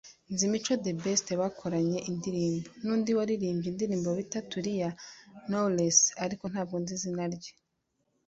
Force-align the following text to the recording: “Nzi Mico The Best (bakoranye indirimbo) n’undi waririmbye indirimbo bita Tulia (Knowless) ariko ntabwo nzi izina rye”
“Nzi 0.33 0.45
Mico 0.51 0.73
The 0.83 0.93
Best 1.03 1.27
(bakoranye 1.41 1.99
indirimbo) 2.09 2.67
n’undi 2.83 3.11
waririmbye 3.17 3.67
indirimbo 3.71 4.09
bita 4.17 4.39
Tulia 4.51 4.89
(Knowless) 5.47 5.99
ariko 6.25 6.43
ntabwo 6.51 6.75
nzi 6.81 6.93
izina 6.97 7.23
rye” 7.35 7.51